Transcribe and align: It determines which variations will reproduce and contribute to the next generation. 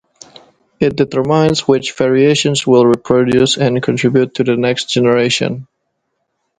It 0.79 0.95
determines 0.95 1.67
which 1.67 1.91
variations 1.91 2.65
will 2.65 2.87
reproduce 2.87 3.55
and 3.57 3.83
contribute 3.83 4.33
to 4.33 4.43
the 4.43 4.57
next 4.57 4.89
generation. 4.89 5.67